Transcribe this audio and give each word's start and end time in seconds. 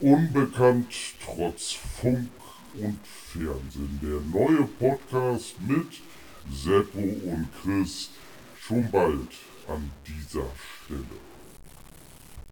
Unbekannt 0.00 0.94
trotz 1.22 1.72
Funk 1.72 2.30
und 2.74 2.98
Fernsehen. 3.04 4.00
Der 4.02 4.20
neue 4.32 4.66
Podcast 4.78 5.56
mit 5.60 6.00
Seppo 6.50 7.00
und 7.00 7.48
Chris 7.62 8.08
schon 8.58 8.90
bald 8.90 9.28
an 9.68 9.90
dieser 10.06 10.46
Stelle. 10.86 11.29